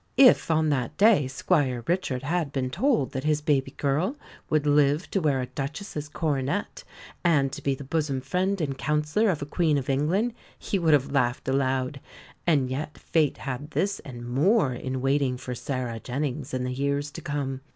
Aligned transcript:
If 0.17 0.49
on 0.49 0.69
that 0.69 0.97
day 0.97 1.27
Squire 1.27 1.83
Richard 1.85 2.23
had 2.23 2.51
been 2.51 2.71
told 2.71 3.11
that 3.11 3.23
his 3.23 3.39
baby 3.39 3.69
girl 3.77 4.15
would 4.49 4.65
live 4.65 5.11
to 5.11 5.21
wear 5.21 5.41
a 5.41 5.45
Duchess's 5.45 6.09
coronet 6.09 6.83
and 7.23 7.51
to 7.51 7.61
be 7.61 7.75
the 7.75 7.83
bosom 7.83 8.19
friend 8.19 8.59
and 8.61 8.75
counsellor 8.75 9.29
of 9.29 9.43
a 9.43 9.45
Queen 9.45 9.77
of 9.77 9.91
England, 9.91 10.33
he 10.57 10.79
would 10.79 10.93
have 10.93 11.11
laughed 11.11 11.47
aloud; 11.47 11.99
and 12.47 12.71
yet 12.71 12.97
Fate 12.97 13.37
had 13.37 13.69
this 13.69 13.99
and 13.99 14.27
more 14.27 14.73
in 14.73 15.01
waiting 15.01 15.37
for 15.37 15.53
Sarah 15.53 15.99
Jennings 15.99 16.51
in 16.51 16.63
the 16.63 16.73
years 16.73 17.11
to 17.11 17.21
come. 17.21 17.61